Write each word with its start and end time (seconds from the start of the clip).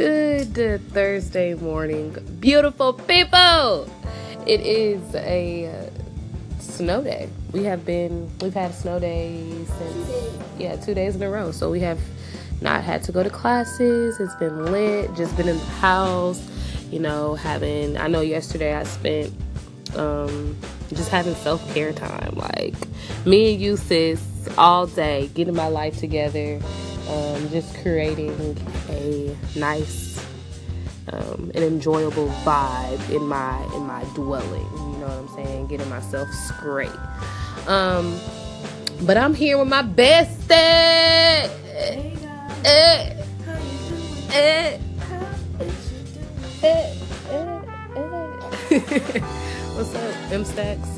Good 0.00 0.80
Thursday 0.94 1.52
morning, 1.52 2.16
beautiful 2.40 2.94
people. 2.94 3.86
It 4.46 4.62
is 4.62 5.14
a 5.14 5.66
uh, 5.66 5.90
snow 6.58 7.02
day. 7.02 7.28
We 7.52 7.64
have 7.64 7.84
been, 7.84 8.30
we've 8.40 8.54
had 8.54 8.72
snow 8.72 8.98
day 8.98 9.36
since, 9.66 10.10
yeah, 10.58 10.76
two 10.76 10.94
days 10.94 11.16
in 11.16 11.22
a 11.22 11.28
row. 11.28 11.52
So 11.52 11.70
we 11.70 11.80
have 11.80 12.00
not 12.62 12.82
had 12.82 13.02
to 13.04 13.12
go 13.12 13.22
to 13.22 13.28
classes. 13.28 14.18
It's 14.18 14.34
been 14.36 14.72
lit, 14.72 15.14
just 15.16 15.36
been 15.36 15.48
in 15.48 15.58
the 15.58 15.64
house, 15.66 16.42
you 16.90 16.98
know, 16.98 17.34
having, 17.34 17.98
I 17.98 18.06
know 18.06 18.22
yesterday 18.22 18.74
I 18.74 18.84
spent 18.84 19.34
um, 19.96 20.56
just 20.88 21.10
having 21.10 21.34
self 21.34 21.74
care 21.74 21.92
time. 21.92 22.36
Like 22.36 22.74
me 23.26 23.52
and 23.52 23.60
you, 23.60 23.76
sis, 23.76 24.48
all 24.56 24.86
day, 24.86 25.28
getting 25.34 25.54
my 25.54 25.68
life 25.68 25.98
together, 25.98 26.58
um, 27.08 27.48
just 27.50 27.74
creating 27.82 28.56
a 28.88 29.36
nice 29.56 30.24
um, 31.12 31.50
an 31.54 31.62
enjoyable 31.62 32.28
vibe 32.44 33.10
in 33.10 33.26
my 33.26 33.62
in 33.74 33.82
my 33.86 34.04
dwelling. 34.14 34.68
You 34.72 34.98
know 34.98 35.08
what 35.08 35.18
I'm 35.18 35.28
saying? 35.28 35.66
Getting 35.68 35.88
myself 35.88 36.28
straight. 36.30 36.90
Um, 37.66 38.18
but 39.02 39.16
I'm 39.16 39.34
here 39.34 39.58
with 39.58 39.68
my 39.68 39.82
bestie. 39.82 40.50
Hey 40.50 42.16
guys, 42.20 42.66
Eh, 42.66 43.16
eh, 44.32 44.78
eh, 46.62 46.62
eh. 46.62 46.96
What's 49.74 49.94
up, 49.94 50.32
M 50.32 50.44
Stacks? 50.44 50.88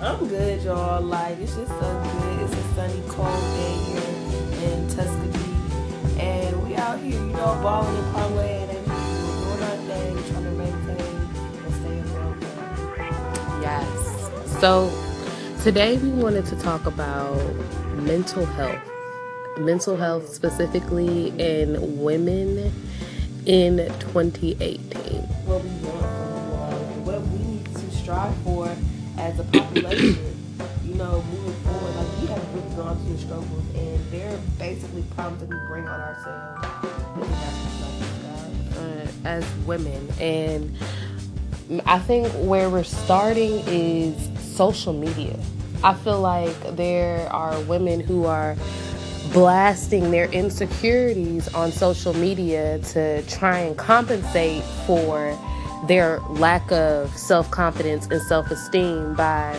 I'm 0.00 0.28
good, 0.28 0.62
y'all. 0.62 1.00
Like 1.02 1.38
it's 1.38 1.54
just 1.54 1.70
so 1.70 2.02
good. 2.20 2.42
It's 2.42 2.54
a 2.54 2.74
sunny, 2.74 3.02
cold 3.08 3.40
day 3.56 3.74
here 3.92 4.17
in 4.62 4.88
Tuskegee, 4.88 6.20
and 6.20 6.62
we 6.64 6.74
out 6.76 6.98
here, 7.00 7.12
you 7.12 7.32
know, 7.32 7.58
balling 7.62 7.96
and 7.96 8.14
parlaying 8.14 8.68
and 8.74 8.84
doing 8.86 9.62
our 9.62 9.76
thing, 9.86 10.12
trying 10.30 10.44
to 10.44 10.50
maintain 10.50 11.16
and 11.64 11.74
stay 11.74 11.98
above. 12.00 12.36
Yes. 13.62 14.60
So 14.60 14.90
today 15.62 15.96
we 15.98 16.10
wanted 16.10 16.46
to 16.46 16.56
talk 16.56 16.86
about 16.86 17.40
mental 17.94 18.44
health. 18.44 18.82
Mental 19.58 19.96
health 19.96 20.28
specifically 20.28 21.28
in 21.38 22.00
women 22.00 22.72
in 23.46 23.78
2018. 23.98 25.22
What 25.46 25.64
we 25.64 25.70
want 25.70 26.00
from 26.00 26.52
all, 26.52 26.72
and 26.72 27.06
what 27.06 27.22
we 27.22 27.38
need 27.38 27.64
to 27.74 27.90
strive 27.90 28.36
for 28.38 28.68
as 29.16 29.38
a 29.38 29.44
population. 29.44 30.16
you 30.84 30.94
know, 30.94 31.22
moving 31.30 31.52
forward, 31.62 31.77
gone 32.78 32.96
through 33.04 33.18
struggles, 33.18 33.64
and 33.74 34.10
they're 34.12 34.38
basically 34.58 35.02
problems 35.16 35.40
that 35.40 35.50
we 35.50 35.56
bring 35.66 35.88
on 35.88 36.00
ourselves. 36.00 36.64
Uh, 38.78 39.08
as 39.24 39.44
women 39.66 40.08
and 40.20 40.76
i 41.84 41.98
think 41.98 42.28
where 42.34 42.70
we're 42.70 42.84
starting 42.84 43.60
is 43.66 44.30
social 44.56 44.92
media 44.92 45.36
i 45.82 45.92
feel 45.92 46.20
like 46.20 46.76
there 46.76 47.28
are 47.32 47.60
women 47.62 47.98
who 47.98 48.24
are 48.24 48.56
blasting 49.32 50.12
their 50.12 50.26
insecurities 50.26 51.52
on 51.54 51.72
social 51.72 52.14
media 52.14 52.78
to 52.78 53.20
try 53.22 53.58
and 53.58 53.76
compensate 53.76 54.62
for 54.86 55.36
their 55.88 56.20
lack 56.30 56.70
of 56.70 57.14
self-confidence 57.16 58.06
and 58.06 58.22
self-esteem 58.22 59.14
by 59.14 59.58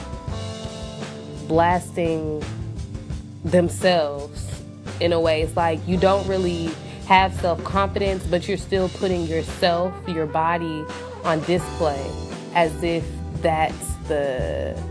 blasting 1.47 2.41
themselves 3.43 4.61
in 4.99 5.13
a 5.13 5.19
way. 5.19 5.41
It's 5.41 5.55
like 5.55 5.79
you 5.87 5.97
don't 5.97 6.27
really 6.27 6.69
have 7.07 7.33
self 7.39 7.63
confidence, 7.63 8.23
but 8.25 8.47
you're 8.47 8.57
still 8.57 8.89
putting 8.89 9.25
yourself, 9.25 9.93
your 10.07 10.27
body 10.27 10.85
on 11.23 11.41
display 11.41 12.05
as 12.53 12.83
if 12.83 13.03
that's 13.41 13.93
the. 14.07 14.81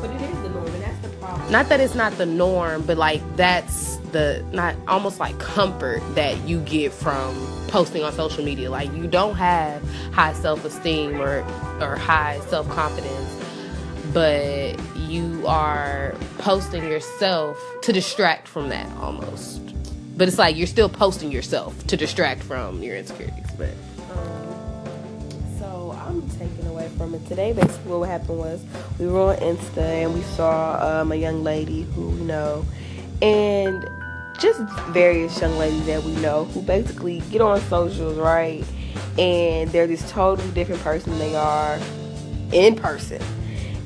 But 0.00 0.10
it 0.10 0.20
is 0.20 0.42
the 0.42 0.50
norm, 0.50 0.66
and 0.66 0.82
that's 0.82 0.98
the 0.98 1.08
problem. 1.16 1.52
Not 1.52 1.68
that 1.68 1.80
it's 1.80 1.94
not 1.94 2.16
the 2.18 2.26
norm, 2.26 2.82
but 2.82 2.98
like 2.98 3.22
that's 3.36 3.96
the. 4.12 4.44
Not 4.52 4.76
almost 4.86 5.20
like 5.20 5.38
comfort 5.38 6.02
that 6.14 6.36
you 6.46 6.60
get 6.60 6.92
from 6.92 7.34
posting 7.68 8.02
on 8.04 8.12
social 8.12 8.44
media. 8.44 8.70
Like 8.70 8.92
you 8.94 9.06
don't 9.06 9.34
have 9.36 9.82
high 10.12 10.34
self 10.34 10.64
esteem 10.64 11.20
or, 11.20 11.40
or 11.80 11.96
high 11.96 12.40
self 12.48 12.68
confidence 12.68 13.43
but 14.12 14.78
you 14.96 15.44
are 15.46 16.14
posting 16.38 16.84
yourself 16.84 17.58
to 17.82 17.92
distract 17.92 18.48
from 18.48 18.68
that 18.68 18.90
almost. 18.98 19.60
But 20.16 20.28
it's 20.28 20.38
like 20.38 20.56
you're 20.56 20.66
still 20.66 20.88
posting 20.88 21.32
yourself 21.32 21.86
to 21.88 21.96
distract 21.96 22.42
from 22.42 22.82
your 22.82 22.96
insecurities. 22.96 23.46
But 23.58 23.70
Um, 24.12 25.58
so 25.58 25.98
I'm 26.06 26.28
taking 26.30 26.66
away 26.66 26.88
from 26.96 27.14
it 27.14 27.26
today. 27.26 27.52
Basically, 27.52 27.92
what 27.92 28.08
happened 28.08 28.38
was 28.38 28.62
we 28.98 29.06
were 29.06 29.32
on 29.32 29.36
Insta 29.38 29.78
and 29.78 30.14
we 30.14 30.22
saw 30.22 31.00
um, 31.00 31.12
a 31.12 31.16
young 31.16 31.42
lady 31.42 31.82
who 31.94 32.10
we 32.10 32.20
know, 32.20 32.64
and 33.22 33.84
just 34.38 34.60
various 34.90 35.40
young 35.40 35.56
ladies 35.58 35.86
that 35.86 36.02
we 36.02 36.14
know 36.16 36.44
who 36.46 36.62
basically 36.62 37.20
get 37.30 37.40
on 37.40 37.60
socials, 37.62 38.18
right? 38.18 38.64
And 39.18 39.70
they're 39.70 39.86
this 39.86 40.08
totally 40.10 40.50
different 40.52 40.82
person 40.82 41.18
they 41.18 41.34
are 41.34 41.78
in 42.52 42.74
person. 42.76 43.22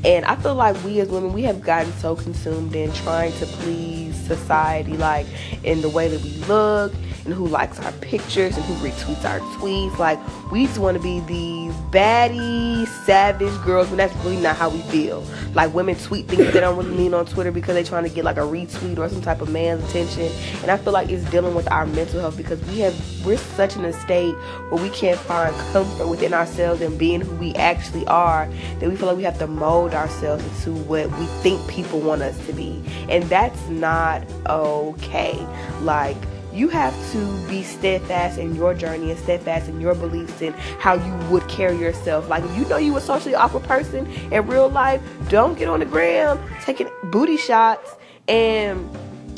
And 0.05 0.25
I 0.25 0.37
feel 0.37 0.55
like 0.55 0.83
we 0.85 1.01
as 1.01 1.09
women, 1.09 1.33
we 1.33 1.43
have 1.43 1.61
gotten 1.61 1.93
so 1.95 2.15
consumed 2.15 2.75
in 2.75 2.93
trying 2.93 3.33
to 3.33 3.47
please 3.47 4.15
society, 4.17 4.97
like 4.97 5.27
in 5.65 5.81
the 5.81 5.89
way 5.89 6.09
that 6.09 6.23
we 6.23 6.31
look 6.47 6.93
and 7.25 7.35
who 7.35 7.47
likes 7.47 7.79
our 7.81 7.93
pictures 7.93 8.57
and 8.57 8.65
who 8.67 8.89
retweets 8.89 9.25
our 9.25 9.41
tweets. 9.59 9.99
Like, 9.99 10.19
we 10.51 10.67
just 10.67 10.79
want 10.79 10.97
to 10.97 11.03
be 11.03 11.21
the 11.21 11.75
baddie, 11.91 12.87
savage 13.09 13.59
girls, 13.65 13.89
when 13.89 13.97
that's 13.97 14.15
really 14.17 14.37
not 14.37 14.55
how 14.55 14.69
we 14.69 14.83
feel. 14.83 15.25
Like, 15.55 15.73
women 15.73 15.95
tweet 15.97 16.29
things 16.29 16.53
they 16.53 16.61
don't 16.61 16.77
really 16.77 16.95
mean 16.95 17.15
on 17.15 17.25
Twitter 17.25 17.51
because 17.51 17.75
they're 17.75 17.83
trying 17.83 18.05
to 18.05 18.11
get 18.11 18.23
like 18.23 18.37
a 18.37 18.41
retweet 18.41 18.99
or 18.99 19.09
some 19.09 19.23
type 19.23 19.41
of 19.41 19.49
man's 19.49 19.83
attention. 19.89 20.31
And 20.61 20.71
I 20.71 20.77
feel 20.77 20.93
like 20.93 21.09
it's 21.09 21.25
dealing 21.31 21.55
with 21.55 21.71
our 21.73 21.87
mental 21.87 22.21
health 22.21 22.37
because 22.37 22.63
we 22.67 22.81
have, 22.81 22.95
we're 23.25 23.39
such 23.39 23.77
in 23.77 23.87
a 23.87 23.95
state 23.95 24.35
where 24.69 24.83
we 24.83 24.91
can't 24.91 25.19
find 25.19 25.57
comfort 25.73 26.07
within 26.07 26.35
ourselves 26.35 26.83
and 26.83 26.99
being 26.99 27.23
who 27.23 27.35
we 27.37 27.55
actually 27.55 28.07
are 28.09 28.47
that 28.79 28.91
we 28.91 28.95
feel 28.95 29.07
like 29.07 29.17
we 29.17 29.23
have 29.23 29.39
to 29.39 29.47
mold 29.47 29.95
ourselves 29.95 30.45
into 30.45 30.79
what 30.83 31.11
we 31.19 31.25
think 31.41 31.67
people 31.67 32.01
want 32.01 32.21
us 32.21 32.37
to 32.47 32.53
be. 32.53 32.83
And 33.09 33.25
that's 33.25 33.69
not 33.71 34.23
okay. 34.47 35.35
Like, 35.81 36.19
you 36.59 36.69
have 36.69 36.93
to 37.13 37.49
be 37.49 37.63
steadfast 37.63 38.37
in 38.39 38.55
your 38.55 38.75
journey 38.75 39.13
and 39.13 39.21
steadfast 39.21 39.69
in 39.69 39.81
your 39.81 39.95
beliefs 39.95 40.43
and 40.43 40.55
how 40.81 40.95
you 40.95 41.15
would 41.31 41.47
carry 41.49 41.79
yourself. 41.79 42.29
Like, 42.29 42.43
if 42.43 42.57
you 42.57 42.65
know 42.65 42.77
you 42.77 42.97
a 42.97 43.01
socially 43.01 43.35
awkward 43.35 43.63
person 43.63 44.07
in 44.33 44.47
real 44.47 44.69
life, 44.69 45.01
don't 45.29 45.57
get 45.57 45.69
on 45.69 45.81
the 45.81 45.87
gram 45.87 46.39
taking 46.65 46.89
booty 47.05 47.37
shots 47.37 47.95
and, 48.27 48.91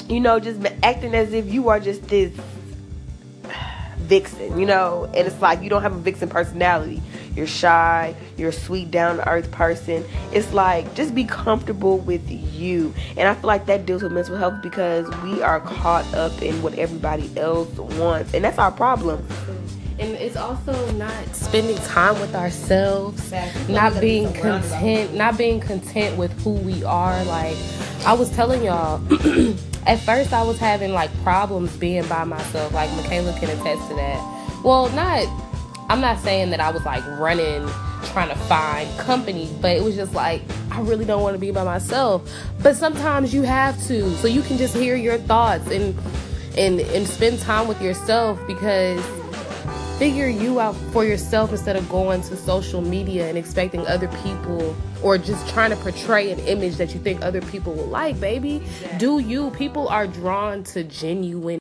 you 0.08 0.18
know, 0.18 0.40
just 0.40 0.60
acting 0.82 1.14
as 1.14 1.34
if 1.34 1.52
you 1.52 1.68
are 1.68 1.78
just 1.78 2.08
this 2.08 2.32
vixen, 3.98 4.58
you 4.58 4.66
know, 4.66 5.04
and 5.14 5.26
it's 5.26 5.40
like 5.40 5.62
you 5.62 5.68
don't 5.68 5.82
have 5.82 5.94
a 5.94 5.98
vixen 5.98 6.28
personality. 6.28 7.02
You're 7.40 7.46
shy, 7.46 8.14
you're 8.36 8.50
a 8.50 8.52
sweet, 8.52 8.90
down 8.90 9.16
to 9.16 9.26
earth 9.26 9.50
person. 9.50 10.04
It's 10.30 10.52
like 10.52 10.94
just 10.94 11.14
be 11.14 11.24
comfortable 11.24 11.96
with 11.96 12.30
you. 12.30 12.92
And 13.16 13.26
I 13.26 13.32
feel 13.32 13.46
like 13.46 13.64
that 13.64 13.86
deals 13.86 14.02
with 14.02 14.12
mental 14.12 14.36
health 14.36 14.60
because 14.62 15.08
we 15.22 15.40
are 15.40 15.58
caught 15.60 16.04
up 16.12 16.42
in 16.42 16.60
what 16.60 16.74
everybody 16.74 17.30
else 17.38 17.70
wants. 17.78 18.34
And 18.34 18.44
that's 18.44 18.58
our 18.58 18.70
problem. 18.70 19.26
and 19.98 20.10
it's 20.16 20.36
also 20.36 20.92
not 20.92 21.34
spending 21.34 21.78
time 21.78 22.20
with 22.20 22.34
ourselves, 22.34 23.32
not 23.70 23.98
being 24.02 24.30
content, 24.34 25.14
not 25.14 25.38
being 25.38 25.60
content 25.60 26.18
with 26.18 26.38
who 26.42 26.50
we 26.50 26.84
are. 26.84 27.24
Like 27.24 27.56
I 28.04 28.12
was 28.12 28.28
telling 28.36 28.62
y'all, 28.62 29.00
at 29.86 29.98
first 30.00 30.34
I 30.34 30.42
was 30.42 30.58
having 30.58 30.92
like 30.92 31.10
problems 31.22 31.74
being 31.78 32.06
by 32.06 32.24
myself. 32.24 32.74
Like 32.74 32.90
Michaela 32.96 33.32
can 33.40 33.48
attest 33.48 33.88
to 33.88 33.94
that. 33.94 34.60
Well, 34.62 34.90
not. 34.90 35.49
I'm 35.90 36.00
not 36.00 36.20
saying 36.20 36.50
that 36.50 36.60
I 36.60 36.70
was 36.70 36.84
like 36.84 37.04
running 37.18 37.68
trying 38.04 38.28
to 38.28 38.36
find 38.36 38.88
company, 39.00 39.50
but 39.60 39.76
it 39.76 39.82
was 39.82 39.96
just 39.96 40.14
like 40.14 40.40
I 40.70 40.80
really 40.82 41.04
don't 41.04 41.20
want 41.20 41.34
to 41.34 41.38
be 41.40 41.50
by 41.50 41.64
myself. 41.64 42.32
But 42.62 42.76
sometimes 42.76 43.34
you 43.34 43.42
have 43.42 43.76
to, 43.88 44.08
so 44.18 44.28
you 44.28 44.42
can 44.42 44.56
just 44.56 44.76
hear 44.76 44.94
your 44.94 45.18
thoughts 45.18 45.68
and 45.68 45.98
and 46.56 46.78
and 46.78 47.08
spend 47.08 47.40
time 47.40 47.66
with 47.66 47.82
yourself 47.82 48.38
because 48.46 49.04
figure 49.98 50.28
you 50.28 50.60
out 50.60 50.76
for 50.92 51.04
yourself 51.04 51.50
instead 51.50 51.74
of 51.74 51.86
going 51.88 52.22
to 52.22 52.36
social 52.36 52.80
media 52.80 53.28
and 53.28 53.36
expecting 53.36 53.84
other 53.88 54.06
people 54.22 54.76
or 55.02 55.18
just 55.18 55.48
trying 55.48 55.70
to 55.70 55.76
portray 55.76 56.30
an 56.30 56.38
image 56.40 56.76
that 56.76 56.94
you 56.94 57.00
think 57.00 57.20
other 57.20 57.40
people 57.42 57.72
will 57.72 57.86
like, 57.86 58.18
baby. 58.20 58.62
Do 58.96 59.18
you. 59.18 59.50
People 59.50 59.88
are 59.88 60.06
drawn 60.06 60.62
to 60.64 60.84
genuine 60.84 61.58